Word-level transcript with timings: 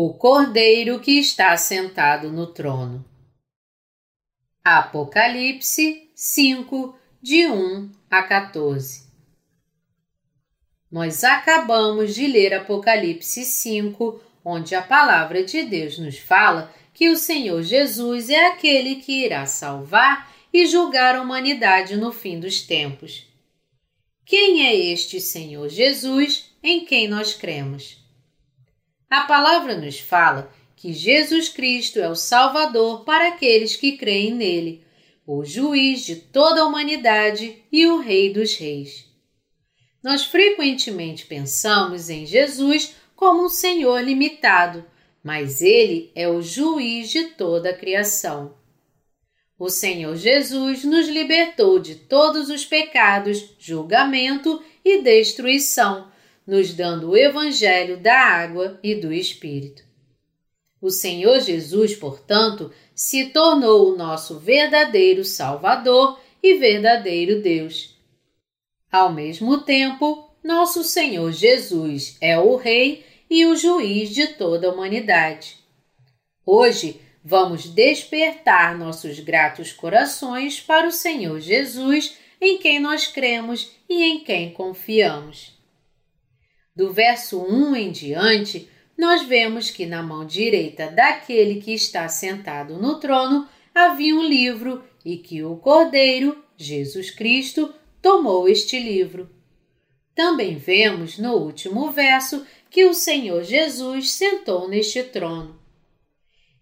o 0.00 0.14
Cordeiro 0.14 1.00
que 1.00 1.18
está 1.18 1.56
sentado 1.56 2.30
no 2.30 2.46
trono. 2.46 3.04
Apocalipse 4.62 6.08
5, 6.14 6.96
de 7.20 7.48
1 7.48 7.90
a 8.08 8.22
14. 8.22 9.08
Nós 10.88 11.24
acabamos 11.24 12.14
de 12.14 12.28
ler 12.28 12.54
Apocalipse 12.54 13.44
5, 13.44 14.22
onde 14.44 14.76
a 14.76 14.82
palavra 14.82 15.42
de 15.42 15.64
Deus 15.64 15.98
nos 15.98 16.16
fala 16.16 16.72
que 16.94 17.10
o 17.10 17.16
Senhor 17.16 17.60
Jesus 17.64 18.30
é 18.30 18.46
aquele 18.46 19.02
que 19.02 19.24
irá 19.24 19.46
salvar 19.46 20.32
e 20.52 20.64
julgar 20.68 21.16
a 21.16 21.22
humanidade 21.22 21.96
no 21.96 22.12
fim 22.12 22.38
dos 22.38 22.62
tempos. 22.62 23.26
Quem 24.24 24.64
é 24.64 24.76
este 24.76 25.20
Senhor 25.20 25.68
Jesus 25.68 26.54
em 26.62 26.84
quem 26.84 27.08
nós 27.08 27.34
cremos? 27.34 28.06
A 29.10 29.22
palavra 29.22 29.74
nos 29.74 29.98
fala 29.98 30.52
que 30.76 30.92
Jesus 30.92 31.48
Cristo 31.48 31.98
é 31.98 32.08
o 32.08 32.14
Salvador 32.14 33.04
para 33.04 33.28
aqueles 33.28 33.74
que 33.74 33.96
creem 33.96 34.34
nele, 34.34 34.84
o 35.26 35.44
juiz 35.44 36.04
de 36.04 36.16
toda 36.16 36.60
a 36.60 36.66
humanidade 36.66 37.62
e 37.72 37.86
o 37.86 37.98
Rei 37.98 38.32
dos 38.32 38.54
Reis. 38.56 39.06
Nós 40.02 40.24
frequentemente 40.24 41.24
pensamos 41.24 42.10
em 42.10 42.26
Jesus 42.26 42.94
como 43.16 43.46
um 43.46 43.48
Senhor 43.48 44.00
limitado, 44.02 44.84
mas 45.24 45.62
ele 45.62 46.12
é 46.14 46.28
o 46.28 46.42
juiz 46.42 47.10
de 47.10 47.28
toda 47.28 47.70
a 47.70 47.76
criação. 47.76 48.56
O 49.58 49.70
Senhor 49.70 50.14
Jesus 50.16 50.84
nos 50.84 51.08
libertou 51.08 51.78
de 51.78 51.94
todos 51.96 52.48
os 52.50 52.64
pecados, 52.64 53.54
julgamento 53.58 54.62
e 54.84 55.02
destruição 55.02 56.08
nos 56.48 56.72
dando 56.72 57.10
o 57.10 57.16
Evangelho 57.16 57.98
da 57.98 58.18
água 58.18 58.80
e 58.82 58.94
do 58.94 59.12
Espírito. 59.12 59.82
O 60.80 60.88
Senhor 60.88 61.40
Jesus, 61.40 61.94
portanto, 61.94 62.72
se 62.94 63.26
tornou 63.26 63.92
o 63.92 63.96
nosso 63.98 64.38
verdadeiro 64.38 65.26
Salvador 65.26 66.18
e 66.42 66.54
verdadeiro 66.54 67.42
Deus. 67.42 67.98
Ao 68.90 69.12
mesmo 69.12 69.60
tempo, 69.60 70.30
nosso 70.42 70.82
Senhor 70.82 71.30
Jesus 71.32 72.16
é 72.18 72.38
o 72.38 72.56
Rei 72.56 73.04
e 73.28 73.44
o 73.44 73.54
juiz 73.54 74.08
de 74.08 74.28
toda 74.28 74.68
a 74.68 74.72
humanidade. 74.72 75.58
Hoje, 76.46 76.98
vamos 77.22 77.68
despertar 77.68 78.78
nossos 78.78 79.20
gratos 79.20 79.70
corações 79.70 80.58
para 80.58 80.86
o 80.88 80.92
Senhor 80.92 81.40
Jesus, 81.40 82.16
em 82.40 82.56
quem 82.56 82.80
nós 82.80 83.06
cremos 83.06 83.70
e 83.86 84.02
em 84.02 84.20
quem 84.20 84.50
confiamos. 84.50 85.57
Do 86.78 86.92
verso 86.92 87.42
1 87.42 87.74
em 87.74 87.90
diante, 87.90 88.70
nós 88.96 89.24
vemos 89.24 89.68
que 89.68 89.84
na 89.84 90.00
mão 90.00 90.24
direita 90.24 90.88
daquele 90.88 91.60
que 91.60 91.74
está 91.74 92.08
sentado 92.08 92.78
no 92.78 93.00
trono 93.00 93.48
havia 93.74 94.14
um 94.14 94.22
livro 94.22 94.84
e 95.04 95.16
que 95.16 95.42
o 95.42 95.56
Cordeiro, 95.56 96.40
Jesus 96.56 97.10
Cristo, 97.10 97.74
tomou 98.00 98.48
este 98.48 98.78
livro. 98.78 99.28
Também 100.14 100.56
vemos 100.56 101.18
no 101.18 101.34
último 101.34 101.90
verso 101.90 102.46
que 102.70 102.84
o 102.84 102.94
Senhor 102.94 103.42
Jesus 103.42 104.12
sentou 104.12 104.68
neste 104.68 105.02
trono. 105.02 105.60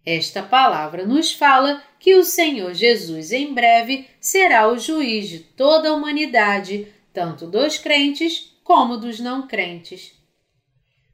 Esta 0.02 0.42
palavra 0.42 1.04
nos 1.04 1.30
fala 1.30 1.82
que 2.00 2.14
o 2.14 2.24
Senhor 2.24 2.72
Jesus 2.72 3.32
em 3.32 3.52
breve 3.52 4.06
será 4.18 4.66
o 4.66 4.78
juiz 4.78 5.28
de 5.28 5.40
toda 5.40 5.90
a 5.90 5.92
humanidade, 5.92 6.88
tanto 7.12 7.46
dos 7.46 7.76
crentes 7.76 8.55
como 8.66 8.96
dos 8.96 9.20
não 9.20 9.46
crentes. 9.46 10.12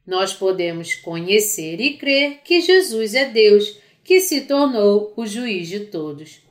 Nós 0.07 0.33
podemos 0.33 0.95
conhecer 0.95 1.79
e 1.79 1.97
crer 1.99 2.39
que 2.43 2.59
Jesus 2.59 3.13
é 3.13 3.25
Deus, 3.25 3.77
que 4.03 4.19
se 4.19 4.41
tornou 4.41 5.13
o 5.15 5.27
juiz 5.27 5.67
de 5.67 5.81
todos. 5.81 6.41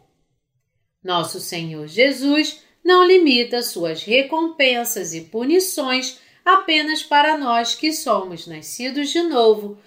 Nosso 1.02 1.40
Senhor 1.40 1.88
Jesus 1.88 2.62
não 2.84 3.04
limita 3.04 3.62
suas 3.62 4.04
recompensas 4.04 5.12
e 5.12 5.22
punições 5.22 6.20
apenas 6.44 7.02
para 7.02 7.36
nós 7.36 7.74
que 7.74 7.92
somos 7.92 8.46
nascidos 8.46 9.10
de 9.10 9.22
novo, 9.22 9.78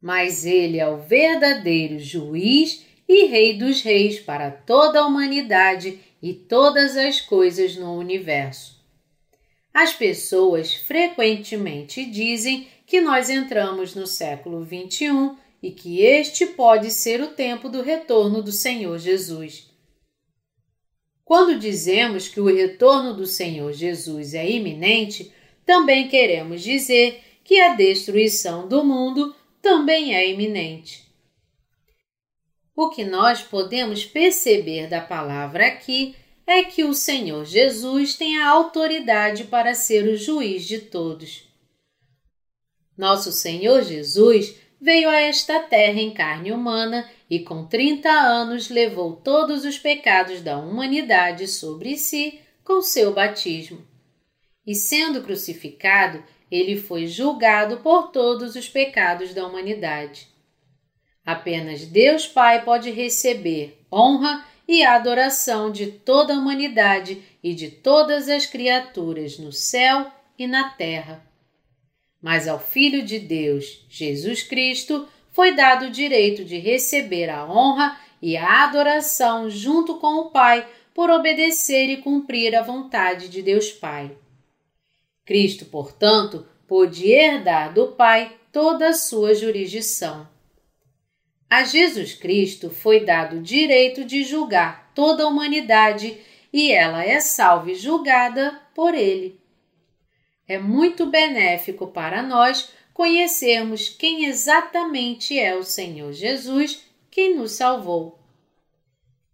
mas 0.00 0.46
Ele 0.46 0.78
é 0.78 0.88
o 0.88 0.96
verdadeiro 0.98 1.98
juiz 1.98 2.86
e 3.08 3.26
Rei 3.26 3.58
dos 3.58 3.82
Reis 3.82 4.20
para 4.20 4.52
toda 4.52 5.00
a 5.00 5.06
humanidade 5.06 5.98
e 6.22 6.32
todas 6.32 6.96
as 6.96 7.20
coisas 7.20 7.74
no 7.74 7.98
universo. 7.98 8.79
As 9.72 9.92
pessoas 9.92 10.74
frequentemente 10.74 12.04
dizem 12.04 12.66
que 12.86 13.00
nós 13.00 13.30
entramos 13.30 13.94
no 13.94 14.06
século 14.06 14.64
XXI 14.64 15.36
e 15.62 15.70
que 15.70 16.02
este 16.02 16.46
pode 16.46 16.90
ser 16.90 17.20
o 17.20 17.28
tempo 17.28 17.68
do 17.68 17.82
retorno 17.82 18.42
do 18.42 18.50
Senhor 18.50 18.98
Jesus. 18.98 19.70
Quando 21.24 21.58
dizemos 21.58 22.26
que 22.26 22.40
o 22.40 22.46
retorno 22.46 23.14
do 23.14 23.26
Senhor 23.26 23.72
Jesus 23.72 24.34
é 24.34 24.50
iminente, 24.50 25.32
também 25.64 26.08
queremos 26.08 26.62
dizer 26.62 27.22
que 27.44 27.60
a 27.60 27.74
destruição 27.74 28.66
do 28.66 28.84
mundo 28.84 29.34
também 29.62 30.16
é 30.16 30.28
iminente. 30.28 31.08
O 32.74 32.88
que 32.88 33.04
nós 33.04 33.42
podemos 33.42 34.04
perceber 34.04 34.88
da 34.88 35.00
palavra 35.00 35.66
aqui 35.66 36.16
é 36.50 36.64
que 36.64 36.82
o 36.82 36.92
Senhor 36.92 37.44
Jesus 37.44 38.16
tem 38.16 38.38
a 38.38 38.48
autoridade 38.48 39.44
para 39.44 39.72
ser 39.72 40.04
o 40.08 40.16
juiz 40.16 40.64
de 40.64 40.80
todos. 40.80 41.48
Nosso 42.98 43.30
Senhor 43.30 43.82
Jesus 43.82 44.56
veio 44.80 45.08
a 45.08 45.20
esta 45.20 45.60
terra 45.60 46.00
em 46.00 46.12
carne 46.12 46.50
humana 46.50 47.08
e 47.28 47.38
com 47.38 47.66
30 47.66 48.10
anos 48.10 48.68
levou 48.68 49.14
todos 49.14 49.64
os 49.64 49.78
pecados 49.78 50.40
da 50.40 50.58
humanidade 50.58 51.46
sobre 51.46 51.96
si 51.96 52.40
com 52.64 52.82
seu 52.82 53.12
batismo. 53.12 53.86
E 54.66 54.74
sendo 54.74 55.22
crucificado, 55.22 56.24
ele 56.50 56.76
foi 56.76 57.06
julgado 57.06 57.76
por 57.78 58.10
todos 58.10 58.56
os 58.56 58.68
pecados 58.68 59.32
da 59.32 59.46
humanidade. 59.46 60.28
Apenas 61.24 61.86
Deus 61.86 62.26
Pai 62.26 62.64
pode 62.64 62.90
receber 62.90 63.78
honra 63.92 64.44
e 64.72 64.84
a 64.84 64.94
adoração 64.94 65.68
de 65.72 65.88
toda 65.88 66.32
a 66.32 66.38
humanidade 66.38 67.20
e 67.42 67.54
de 67.54 67.72
todas 67.72 68.28
as 68.28 68.46
criaturas 68.46 69.36
no 69.36 69.52
céu 69.52 70.06
e 70.38 70.46
na 70.46 70.70
terra. 70.70 71.26
Mas 72.22 72.46
ao 72.46 72.60
Filho 72.60 73.02
de 73.02 73.18
Deus, 73.18 73.84
Jesus 73.90 74.44
Cristo, 74.44 75.08
foi 75.32 75.56
dado 75.56 75.86
o 75.86 75.90
direito 75.90 76.44
de 76.44 76.56
receber 76.56 77.28
a 77.28 77.44
honra 77.44 77.98
e 78.22 78.36
a 78.36 78.62
adoração 78.62 79.50
junto 79.50 79.96
com 79.96 80.20
o 80.20 80.30
Pai 80.30 80.64
por 80.94 81.10
obedecer 81.10 81.88
e 81.88 81.96
cumprir 81.96 82.54
a 82.54 82.62
vontade 82.62 83.28
de 83.28 83.42
Deus 83.42 83.72
Pai. 83.72 84.16
Cristo, 85.24 85.64
portanto, 85.64 86.46
pôde 86.68 87.10
herdar 87.10 87.74
do 87.74 87.88
Pai 87.88 88.36
toda 88.52 88.90
a 88.90 88.94
sua 88.94 89.34
jurisdição. 89.34 90.28
A 91.50 91.64
Jesus 91.64 92.14
Cristo 92.14 92.70
foi 92.70 93.04
dado 93.04 93.38
o 93.38 93.42
direito 93.42 94.04
de 94.04 94.22
julgar 94.22 94.92
toda 94.94 95.24
a 95.24 95.26
humanidade 95.26 96.16
e 96.52 96.70
ela 96.70 97.04
é 97.04 97.18
salva 97.18 97.72
e 97.72 97.74
julgada 97.74 98.62
por 98.72 98.94
ele. 98.94 99.40
É 100.46 100.58
muito 100.60 101.06
benéfico 101.06 101.88
para 101.88 102.22
nós 102.22 102.70
conhecermos 102.94 103.88
quem 103.88 104.26
exatamente 104.26 105.36
é 105.36 105.56
o 105.56 105.64
Senhor 105.64 106.12
Jesus, 106.12 106.84
quem 107.10 107.34
nos 107.34 107.52
salvou. 107.52 108.20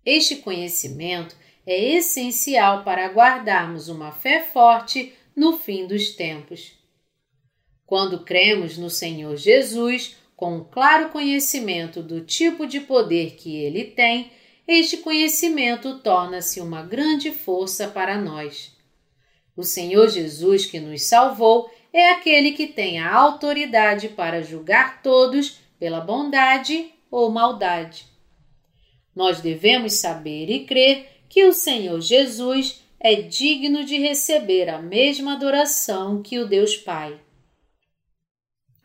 Este 0.03 0.37
conhecimento 0.37 1.37
é 1.67 1.97
essencial 1.97 2.83
para 2.83 3.09
guardarmos 3.09 3.91
uma 3.91 4.11
fé 4.11 4.43
forte 4.43 5.13
no 5.35 5.59
fim 5.59 5.87
dos 5.87 6.13
tempos. 6.13 6.79
Quando 7.85 8.25
cremos 8.25 8.79
no 8.79 8.89
Senhor 8.89 9.37
Jesus, 9.37 10.17
com 10.37 10.59
um 10.59 10.65
claro 10.65 11.09
conhecimento 11.09 12.03
do 12.03 12.21
tipo 12.21 12.67
de 12.67 12.81
poder 12.81 13.37
que 13.37 13.57
ele 13.57 13.85
tem, 13.85 14.31
este 14.69 14.99
conhecimento 14.99 15.99
torna-se 16.01 16.61
uma 16.61 16.83
grande 16.83 17.31
força 17.31 17.89
para 17.89 18.19
nós. 18.19 18.77
O 19.57 19.63
Senhor 19.63 20.09
Jesus 20.09 20.67
que 20.67 20.79
nos 20.79 21.03
salvou 21.05 21.71
é 21.93 22.11
aquele 22.11 22.53
que 22.53 22.67
tem 22.67 22.99
a 22.99 23.15
autoridade 23.15 24.11
para 24.11 24.43
julgar 24.43 25.03
todos 25.03 25.59
pela 25.79 26.01
bondade 26.01 26.93
ou 27.11 27.31
maldade. 27.31 28.05
Nós 29.15 29.41
devemos 29.41 29.95
saber 29.95 30.51
e 30.51 30.67
crer 30.67 31.23
que 31.29 31.47
o 31.47 31.53
Senhor 31.53 32.01
Jesus 32.03 32.83
é 33.01 33.15
digno 33.15 33.85
de 33.85 33.99
receber 33.99 34.69
a 34.69 34.83
mesma 34.83 35.35
adoração 35.35 36.23
que 36.23 36.39
o 36.39 36.47
Deus 36.47 36.77
Pai. 36.77 37.19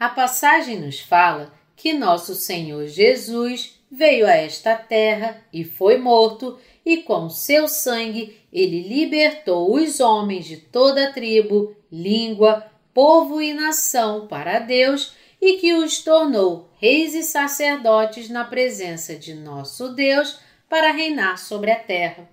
A 0.01 0.09
passagem 0.09 0.79
nos 0.79 0.99
fala 0.99 1.53
que 1.75 1.93
nosso 1.93 2.33
Senhor 2.33 2.87
Jesus 2.87 3.79
veio 3.91 4.25
a 4.25 4.31
esta 4.31 4.75
terra 4.75 5.39
e 5.53 5.63
foi 5.63 5.99
morto, 5.99 6.57
e 6.83 7.03
com 7.03 7.29
seu 7.29 7.67
sangue 7.67 8.35
ele 8.51 8.81
libertou 8.81 9.75
os 9.75 9.99
homens 9.99 10.45
de 10.45 10.57
toda 10.57 11.13
tribo, 11.13 11.75
língua, 11.91 12.65
povo 12.91 13.39
e 13.43 13.53
nação 13.53 14.25
para 14.25 14.57
Deus 14.57 15.13
e 15.39 15.57
que 15.57 15.71
os 15.71 15.99
tornou 15.99 16.67
reis 16.79 17.13
e 17.13 17.21
sacerdotes 17.21 18.27
na 18.27 18.43
presença 18.43 19.15
de 19.15 19.35
nosso 19.35 19.89
Deus 19.89 20.39
para 20.67 20.91
reinar 20.91 21.37
sobre 21.37 21.69
a 21.69 21.79
terra. 21.79 22.27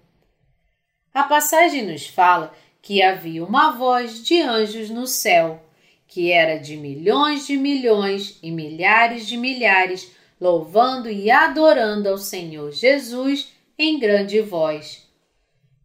A 1.12 1.24
passagem 1.24 1.84
nos 1.84 2.06
fala 2.06 2.50
que 2.80 3.02
havia 3.02 3.44
uma 3.44 3.72
voz 3.72 4.24
de 4.24 4.40
anjos 4.40 4.88
no 4.88 5.06
céu, 5.06 5.67
que 6.08 6.32
era 6.32 6.56
de 6.56 6.76
milhões 6.76 7.46
de 7.46 7.56
milhões 7.56 8.38
e 8.42 8.50
milhares 8.50 9.28
de 9.28 9.36
milhares, 9.36 10.10
louvando 10.40 11.10
e 11.10 11.30
adorando 11.30 12.08
ao 12.08 12.16
Senhor 12.16 12.72
Jesus 12.72 13.52
em 13.78 13.98
grande 13.98 14.40
voz. 14.40 15.06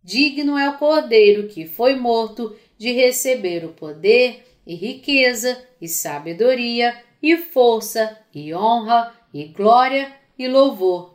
Digno 0.02 0.58
é 0.58 0.70
o 0.70 0.78
Cordeiro 0.78 1.48
que 1.48 1.66
foi 1.66 1.96
morto 1.96 2.56
de 2.78 2.92
receber 2.92 3.66
o 3.66 3.74
poder 3.74 4.46
e 4.66 4.76
riqueza 4.76 5.62
e 5.82 5.88
sabedoria 5.88 6.98
e 7.22 7.38
força 7.38 8.18
e 8.34 8.54
honra 8.54 9.14
e 9.34 9.46
glória 9.46 10.12
e 10.38 10.48
louvor. 10.48 11.14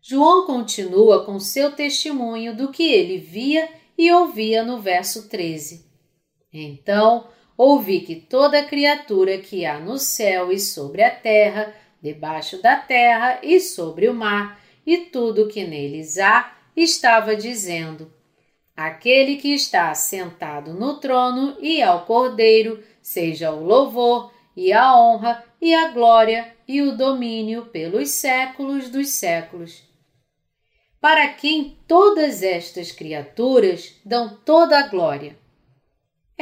João 0.00 0.46
continua 0.46 1.24
com 1.24 1.38
seu 1.38 1.72
testemunho 1.72 2.56
do 2.56 2.70
que 2.72 2.82
ele 2.82 3.18
via 3.18 3.68
e 3.96 4.12
ouvia 4.12 4.64
no 4.64 4.80
verso 4.80 5.28
13. 5.28 5.86
Então 6.52 7.28
ouvi 7.56 8.00
que 8.00 8.16
toda 8.16 8.64
criatura 8.64 9.38
que 9.38 9.64
há 9.64 9.78
no 9.78 9.98
céu 9.98 10.50
e 10.52 10.58
sobre 10.58 11.02
a 11.02 11.10
terra, 11.10 11.74
debaixo 12.00 12.60
da 12.60 12.76
terra 12.76 13.38
e 13.42 13.60
sobre 13.60 14.08
o 14.08 14.14
mar, 14.14 14.60
e 14.84 14.98
tudo 14.98 15.48
que 15.48 15.64
neles 15.64 16.18
há, 16.18 16.56
estava 16.76 17.36
dizendo: 17.36 18.12
Aquele 18.76 19.36
que 19.36 19.54
está 19.54 19.94
sentado 19.94 20.72
no 20.74 20.98
trono 20.98 21.56
e 21.60 21.82
ao 21.82 22.04
Cordeiro, 22.04 22.82
seja 23.00 23.52
o 23.52 23.64
louvor 23.64 24.32
e 24.56 24.72
a 24.72 24.96
honra 24.98 25.44
e 25.60 25.74
a 25.74 25.88
glória 25.90 26.54
e 26.66 26.82
o 26.82 26.96
domínio 26.96 27.66
pelos 27.66 28.10
séculos 28.10 28.88
dos 28.88 29.08
séculos. 29.10 29.82
Para 31.00 31.28
quem 31.28 31.76
todas 31.86 32.42
estas 32.42 32.92
criaturas 32.92 34.00
dão 34.04 34.36
toda 34.44 34.78
a 34.78 34.86
glória? 34.86 35.36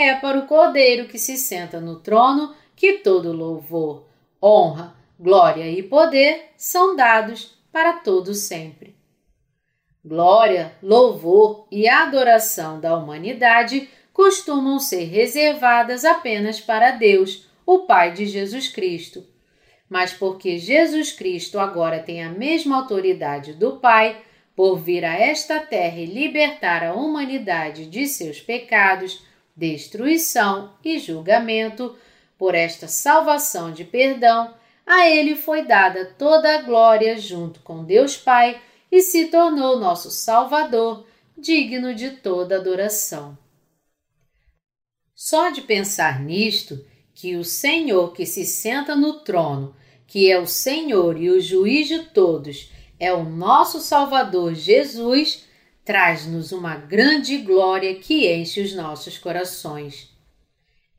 É 0.02 0.14
para 0.14 0.38
o 0.38 0.46
Cordeiro 0.46 1.08
que 1.08 1.18
se 1.18 1.36
senta 1.36 1.78
no 1.78 2.00
trono 2.00 2.54
que 2.74 2.94
todo 3.00 3.36
louvor, 3.36 4.06
honra, 4.42 4.96
glória 5.18 5.70
e 5.70 5.82
poder 5.82 6.52
são 6.56 6.96
dados 6.96 7.54
para 7.70 7.92
todo 7.92 8.32
sempre. 8.32 8.96
Glória, 10.02 10.72
louvor 10.82 11.66
e 11.70 11.86
adoração 11.86 12.80
da 12.80 12.96
humanidade 12.96 13.90
costumam 14.10 14.80
ser 14.80 15.04
reservadas 15.04 16.06
apenas 16.06 16.58
para 16.58 16.92
Deus, 16.92 17.46
o 17.66 17.80
Pai 17.80 18.14
de 18.14 18.24
Jesus 18.24 18.68
Cristo. 18.68 19.22
Mas 19.86 20.14
porque 20.14 20.56
Jesus 20.56 21.12
Cristo 21.12 21.58
agora 21.58 21.98
tem 21.98 22.24
a 22.24 22.30
mesma 22.30 22.78
autoridade 22.78 23.52
do 23.52 23.76
Pai, 23.76 24.16
por 24.56 24.78
vir 24.78 25.04
a 25.04 25.14
esta 25.14 25.60
terra 25.60 25.98
e 25.98 26.06
libertar 26.06 26.84
a 26.84 26.94
humanidade 26.94 27.84
de 27.84 28.06
seus 28.06 28.40
pecados, 28.40 29.28
destruição 29.60 30.72
e 30.82 30.98
julgamento, 30.98 31.94
por 32.38 32.54
esta 32.54 32.88
salvação 32.88 33.70
de 33.70 33.84
perdão, 33.84 34.54
a 34.86 35.06
ele 35.06 35.36
foi 35.36 35.66
dada 35.66 36.06
toda 36.18 36.54
a 36.54 36.62
glória 36.62 37.18
junto 37.18 37.60
com 37.60 37.84
Deus 37.84 38.16
Pai 38.16 38.58
e 38.90 39.02
se 39.02 39.26
tornou 39.26 39.78
nosso 39.78 40.10
Salvador, 40.10 41.06
digno 41.36 41.94
de 41.94 42.10
toda 42.12 42.56
adoração. 42.56 43.36
Só 45.14 45.50
de 45.50 45.60
pensar 45.60 46.20
nisto, 46.20 46.82
que 47.14 47.36
o 47.36 47.44
Senhor 47.44 48.14
que 48.14 48.24
se 48.24 48.46
senta 48.46 48.96
no 48.96 49.20
trono, 49.20 49.76
que 50.06 50.32
é 50.32 50.38
o 50.40 50.46
Senhor 50.46 51.20
e 51.20 51.28
o 51.28 51.38
juiz 51.38 51.86
de 51.86 52.04
todos, 52.06 52.72
é 52.98 53.12
o 53.12 53.24
nosso 53.24 53.78
Salvador 53.78 54.54
Jesus, 54.54 55.44
traz-nos 55.84 56.52
uma 56.52 56.76
grande 56.76 57.38
glória 57.38 57.94
que 57.94 58.32
enche 58.32 58.60
os 58.60 58.74
nossos 58.74 59.18
corações. 59.18 60.10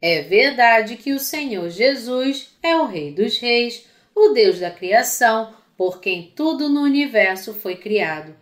É 0.02 0.22
verdade 0.22 0.98
que 0.98 1.14
o 1.14 1.20
Senhor 1.20 1.70
Jesus 1.70 2.56
é 2.64 2.76
o 2.76 2.86
Rei 2.86 3.14
dos 3.14 3.38
Reis, 3.38 3.86
o 4.16 4.30
Deus 4.30 4.60
da 4.60 4.72
criação, 4.72 5.54
por 5.78 6.02
quem 6.02 6.32
tudo 6.36 6.70
no 6.70 6.82
universo 6.82 7.54
foi 7.54 7.76
criado. 7.76 8.36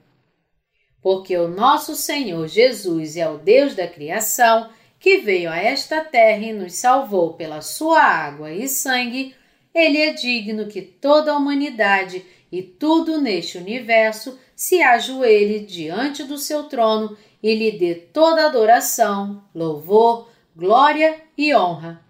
Porque 1.01 1.38
o 1.38 1.47
nosso 1.47 1.95
Senhor 1.95 2.47
Jesus 2.47 3.15
é 3.18 3.30
o 3.30 3.38
Deus 3.38 3.75
da 3.75 3.88
criação, 3.88 4.69
que 5.00 5.18
veio 5.18 5.50
a 5.50 5.57
esta 5.57 6.03
terra 6.03 6.45
e 6.45 6.53
nos 6.53 6.74
salvou 6.74 7.33
pela 7.33 7.62
sua 7.62 8.01
água 8.01 8.51
e 8.51 8.68
sangue, 8.68 9.33
ele 9.74 9.97
é 9.97 10.13
digno 10.13 10.68
que 10.68 10.81
toda 10.81 11.31
a 11.31 11.38
humanidade 11.38 12.25
e 12.51 12.62
tudo 12.62 13.21
neste 13.21 13.57
universo 13.57 14.38
se 14.59 14.81
ajoelhe 14.81 15.61
diante 15.61 16.21
do 16.25 16.38
seu 16.38 16.63
trono 16.65 17.17
e 17.41 17.56
lhe 17.56 17.71
dê 17.79 17.95
toda 17.95 18.45
adoração, 18.45 19.41
louvor, 19.56 20.29
glória 20.53 21.21
e 21.38 21.56
honra. 21.56 22.03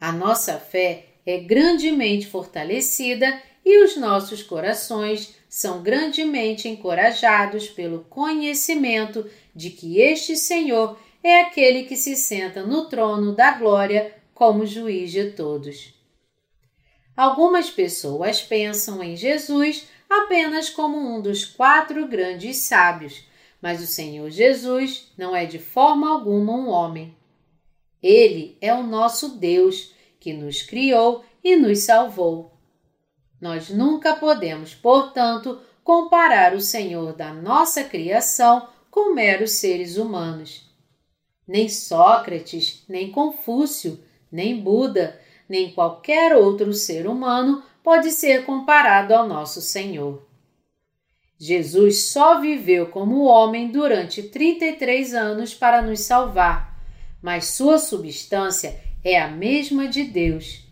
A 0.00 0.10
nossa 0.12 0.58
fé 0.58 1.08
é 1.26 1.36
grandemente 1.36 2.26
fortalecida 2.26 3.38
e 3.62 3.84
os 3.84 3.98
nossos 3.98 4.42
corações 4.42 5.34
são 5.46 5.82
grandemente 5.82 6.70
encorajados 6.70 7.68
pelo 7.68 8.04
conhecimento 8.04 9.28
de 9.54 9.68
que 9.68 10.00
este 10.00 10.38
Senhor 10.38 10.98
é 11.22 11.42
aquele 11.42 11.82
que 11.84 11.96
se 11.96 12.16
senta 12.16 12.62
no 12.62 12.86
trono 12.86 13.34
da 13.34 13.50
glória 13.50 14.14
como 14.32 14.64
juiz 14.64 15.12
de 15.12 15.32
todos. 15.32 15.94
Algumas 17.14 17.68
pessoas 17.68 18.40
pensam 18.40 19.02
em 19.02 19.14
Jesus 19.16 19.86
apenas 20.08 20.68
como 20.70 20.96
um 20.98 21.20
dos 21.20 21.44
quatro 21.44 22.06
grandes 22.06 22.58
sábios, 22.58 23.24
mas 23.60 23.82
o 23.82 23.86
Senhor 23.86 24.30
Jesus 24.30 25.12
não 25.16 25.34
é 25.34 25.46
de 25.46 25.58
forma 25.58 26.10
alguma 26.10 26.52
um 26.52 26.68
homem. 26.68 27.16
Ele 28.02 28.56
é 28.60 28.72
o 28.72 28.82
nosso 28.82 29.36
Deus 29.38 29.94
que 30.20 30.32
nos 30.32 30.62
criou 30.62 31.24
e 31.42 31.56
nos 31.56 31.80
salvou. 31.80 32.52
Nós 33.40 33.68
nunca 33.68 34.16
podemos, 34.16 34.74
portanto, 34.74 35.60
comparar 35.82 36.54
o 36.54 36.60
Senhor 36.60 37.12
da 37.12 37.32
nossa 37.32 37.84
criação 37.84 38.68
com 38.90 39.14
meros 39.14 39.52
seres 39.52 39.96
humanos. 39.96 40.68
Nem 41.46 41.68
Sócrates, 41.68 42.84
nem 42.88 43.12
Confúcio, 43.12 44.00
nem 44.32 44.60
Buda, 44.60 45.20
nem 45.48 45.72
qualquer 45.72 46.34
outro 46.34 46.72
ser 46.72 47.06
humano 47.06 47.62
pode 47.86 48.10
ser 48.10 48.44
comparado 48.44 49.14
ao 49.14 49.28
nosso 49.28 49.60
Senhor. 49.60 50.26
Jesus 51.38 52.08
só 52.08 52.40
viveu 52.40 52.88
como 52.88 53.22
homem 53.22 53.70
durante 53.70 54.24
33 54.24 55.14
anos 55.14 55.54
para 55.54 55.80
nos 55.80 56.00
salvar, 56.00 56.82
mas 57.22 57.44
sua 57.44 57.78
substância 57.78 58.80
é 59.04 59.20
a 59.20 59.28
mesma 59.28 59.86
de 59.86 60.02
Deus. 60.02 60.64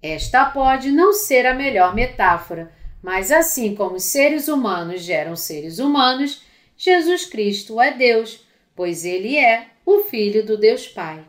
Esta 0.00 0.44
pode 0.44 0.92
não 0.92 1.12
ser 1.12 1.44
a 1.44 1.54
melhor 1.54 1.92
metáfora, 1.92 2.72
mas 3.02 3.32
assim 3.32 3.74
como 3.74 3.98
seres 3.98 4.46
humanos 4.46 5.00
geram 5.00 5.34
seres 5.34 5.80
humanos, 5.80 6.40
Jesus 6.76 7.26
Cristo 7.26 7.80
é 7.80 7.94
Deus, 7.94 8.46
pois 8.76 9.04
ele 9.04 9.36
é 9.36 9.70
o 9.84 10.04
Filho 10.04 10.46
do 10.46 10.56
Deus 10.56 10.86
Pai. 10.86 11.24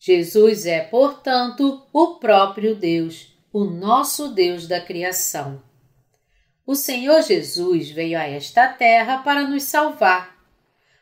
Jesus 0.00 0.64
é, 0.64 0.80
portanto, 0.80 1.86
o 1.92 2.14
próprio 2.14 2.74
Deus, 2.74 3.31
o 3.52 3.64
nosso 3.64 4.28
Deus 4.28 4.66
da 4.66 4.80
criação. 4.80 5.62
O 6.66 6.74
Senhor 6.74 7.20
Jesus 7.22 7.90
veio 7.90 8.18
a 8.18 8.22
esta 8.22 8.66
terra 8.66 9.18
para 9.18 9.46
nos 9.46 9.64
salvar. 9.64 10.42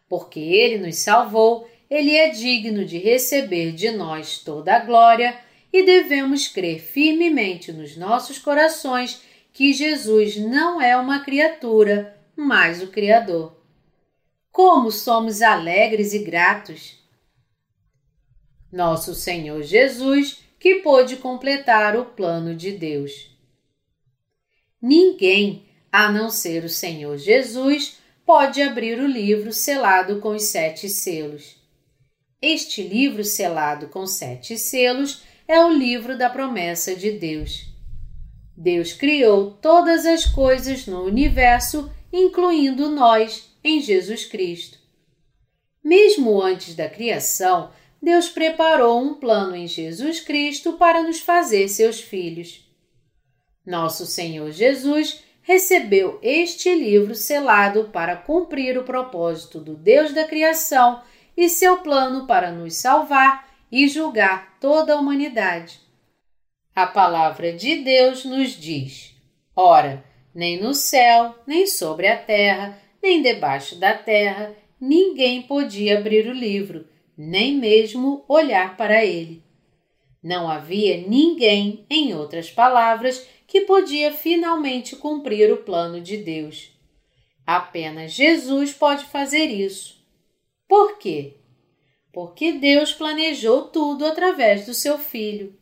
Porque 0.09 0.40
ele 0.40 0.78
nos 0.78 0.97
salvou, 0.97 1.71
ele 1.88 2.16
é 2.16 2.30
digno 2.30 2.85
de 2.85 2.99
receber 2.99 3.73
de 3.73 3.92
nós 3.92 4.38
toda 4.38 4.75
a 4.75 4.80
glória 4.80 5.38
e 5.73 5.85
devemos 5.85 6.49
crer 6.49 6.80
firmemente 6.80 7.71
nos 7.71 7.97
nossos 7.97 8.38
corações 8.38 9.23
que 9.52 9.73
Jesus 9.73 10.37
não 10.37 10.83
é 10.83 10.97
uma 10.97 11.21
criatura, 11.21 12.16
mas 12.35 12.83
o 12.83 12.88
Criador. 12.88 13.57
Como 14.50 14.90
somos 14.90 15.42
alegres 15.42 16.12
e 16.12 16.21
gratos! 16.21 16.99
Nosso 18.73 19.14
Senhor 19.14 19.62
Jesus, 19.62 20.42
que 20.61 20.76
pôde 20.76 21.17
completar 21.17 21.97
o 21.97 22.05
plano 22.05 22.55
de 22.55 22.71
Deus. 22.73 23.35
Ninguém, 24.81 25.64
a 25.90 26.12
não 26.12 26.31
ser 26.31 26.62
o 26.64 26.69
Senhor 26.69 27.17
Jesus, 27.17 27.99
pode 28.26 28.61
abrir 28.61 29.00
o 29.00 29.07
livro 29.07 29.55
selado 29.55 30.21
com 30.21 30.29
os 30.37 30.45
sete 30.45 30.88
selos. 30.88 31.57
Este 32.40 32.83
livro 32.83 33.25
selado 33.25 33.88
com 33.88 34.07
sete 34.07 34.59
selos 34.59 35.23
é 35.49 35.64
o 35.64 35.73
livro 35.73 36.17
da 36.17 36.29
promessa 36.29 36.95
de 36.95 37.12
Deus. 37.12 37.67
Deus 38.57 38.93
criou 38.93 39.52
todas 39.62 40.05
as 40.05 40.26
coisas 40.26 40.87
no 40.87 41.02
universo, 41.05 41.90
incluindo 42.12 42.90
nós, 42.90 43.50
em 43.64 43.81
Jesus 43.81 44.26
Cristo. 44.26 44.79
Mesmo 45.83 46.40
antes 46.43 46.75
da 46.75 46.88
criação, 46.88 47.71
Deus 48.02 48.28
preparou 48.28 49.00
um 49.00 49.14
plano 49.14 49.54
em 49.54 49.66
Jesus 49.66 50.21
Cristo 50.21 50.75
para 50.75 51.02
nos 51.02 51.21
fazer 51.21 51.69
seus 51.69 52.00
filhos. 52.00 52.66
Nosso 53.64 54.07
Senhor 54.07 54.50
Jesus 54.50 55.23
recebeu 55.42 56.19
este 56.23 56.75
livro 56.75 57.14
selado 57.14 57.90
para 57.92 58.16
cumprir 58.16 58.78
o 58.78 58.85
propósito 58.85 59.61
do 59.61 59.75
Deus 59.75 60.12
da 60.12 60.25
criação 60.25 61.02
e 61.37 61.49
seu 61.49 61.78
plano 61.78 62.26
para 62.26 62.50
nos 62.50 62.76
salvar 62.76 63.49
e 63.71 63.87
julgar 63.88 64.59
toda 64.61 64.95
a 64.95 64.97
humanidade. 64.99 65.80
A 66.75 66.87
palavra 66.87 67.52
de 67.52 67.76
Deus 67.76 68.25
nos 68.25 68.50
diz: 68.50 69.14
Ora, 69.54 70.04
nem 70.35 70.61
no 70.61 70.73
céu, 70.73 71.35
nem 71.47 71.66
sobre 71.66 72.07
a 72.07 72.16
terra, 72.16 72.78
nem 73.02 73.21
debaixo 73.23 73.76
da 73.76 73.92
terra, 73.92 74.54
ninguém 74.80 75.42
podia 75.42 75.99
abrir 75.99 76.26
o 76.26 76.33
livro, 76.33 76.87
nem 77.23 77.55
mesmo 77.55 78.25
olhar 78.27 78.79
para 78.79 79.05
ele. 79.05 79.43
Não 80.23 80.49
havia 80.49 81.07
ninguém, 81.07 81.85
em 81.91 82.15
outras 82.15 82.50
palavras, 82.50 83.27
que 83.47 83.62
podia 83.62 84.11
finalmente 84.11 84.97
cumprir 84.97 85.53
o 85.53 85.59
plano 85.59 86.00
de 86.00 86.17
Deus. 86.17 86.73
Apenas 87.47 88.12
Jesus 88.12 88.73
pode 88.73 89.05
fazer 89.05 89.47
isso. 89.47 90.03
Por 90.67 90.97
quê? 90.99 91.37
Porque 92.11 92.53
Deus 92.53 92.93
planejou 92.93 93.69
tudo 93.69 94.07
através 94.07 94.65
do 94.65 94.73
seu 94.73 94.97
Filho. 94.97 95.55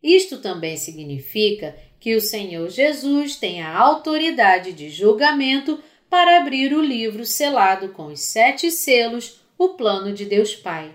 Isto 0.00 0.38
também 0.38 0.76
significa 0.76 1.76
que 1.98 2.14
o 2.14 2.20
Senhor 2.20 2.70
Jesus 2.70 3.34
tem 3.34 3.62
a 3.62 3.76
autoridade 3.76 4.72
de 4.72 4.88
julgamento 4.90 5.82
para 6.08 6.38
abrir 6.38 6.72
o 6.72 6.80
livro 6.80 7.24
selado 7.24 7.88
com 7.88 8.06
os 8.06 8.20
sete 8.20 8.70
selos, 8.70 9.40
o 9.58 9.70
plano 9.70 10.12
de 10.12 10.24
Deus 10.24 10.54
Pai. 10.54 10.94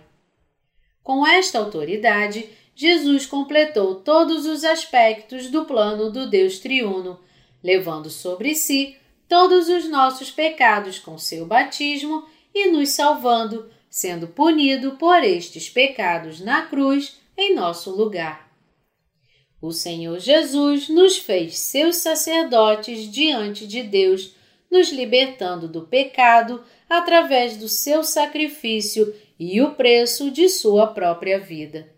Com 1.04 1.28
esta 1.28 1.60
autoridade, 1.60 2.50
Jesus 2.74 3.26
completou 3.26 3.96
todos 3.96 4.46
os 4.46 4.64
aspectos 4.64 5.50
do 5.50 5.66
plano 5.66 6.10
do 6.10 6.28
Deus 6.28 6.60
triuno, 6.60 7.20
levando 7.62 8.10
sobre 8.10 8.56
si 8.56 8.96
todos 9.28 9.68
os 9.68 9.90
nossos 9.90 10.32
pecados 10.32 10.98
com 10.98 11.18
seu 11.18 11.46
batismo 11.46 12.26
e 12.54 12.70
nos 12.72 12.90
salvando, 12.90 13.70
sendo 13.90 14.28
punido 14.28 14.94
por 14.94 15.24
estes 15.24 15.70
pecados 15.70 16.40
na 16.40 16.64
cruz 16.64 17.20
em 17.38 17.54
nosso 17.54 17.92
lugar. 17.92 18.52
O 19.62 19.72
Senhor 19.72 20.20
Jesus 20.20 20.90
nos 20.90 21.18
fez 21.18 21.58
seus 21.58 21.98
sacerdotes 21.98 23.10
diante 23.12 23.66
de 23.66 23.82
Deus, 23.82 24.34
nos 24.74 24.92
libertando 24.92 25.68
do 25.68 25.84
pecado 25.84 26.64
através 26.90 27.56
do 27.58 27.70
seu 27.70 28.04
sacrifício 28.04 29.16
e 29.40 29.62
o 29.62 29.76
preço 29.76 30.32
de 30.32 30.50
sua 30.50 30.88
própria 30.88 31.40
vida. 31.40 31.94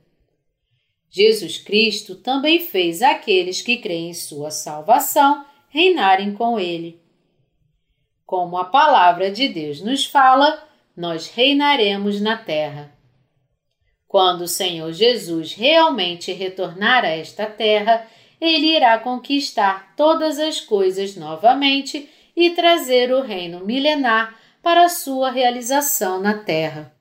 Jesus 1.09 1.57
Cristo 1.57 2.15
também 2.15 2.59
fez 2.59 3.01
aqueles 3.01 3.61
que 3.61 3.77
creem 3.77 4.09
em 4.09 4.13
sua 4.13 4.51
salvação 4.51 5.45
reinarem 5.69 6.33
com 6.33 6.59
ele. 6.59 7.01
Como 8.25 8.57
a 8.57 8.65
palavra 8.65 9.31
de 9.31 9.47
Deus 9.47 9.79
nos 9.79 10.05
fala, 10.05 10.61
nós 10.97 11.29
reinaremos 11.29 12.19
na 12.19 12.35
terra. 12.35 12.93
Quando 14.05 14.41
o 14.41 14.47
Senhor 14.49 14.91
Jesus 14.91 15.53
realmente 15.53 16.33
retornar 16.33 17.05
a 17.05 17.09
esta 17.09 17.45
terra, 17.45 18.05
ele 18.41 18.75
irá 18.75 18.99
conquistar 18.99 19.93
todas 19.95 20.39
as 20.39 20.59
coisas 20.59 21.15
novamente 21.15 22.09
e 22.35 22.51
trazer 22.51 23.11
o 23.11 23.21
reino 23.21 23.65
milenar 23.65 24.35
para 24.61 24.89
sua 24.89 25.29
realização 25.29 26.19
na 26.19 26.33
terra. 26.33 26.94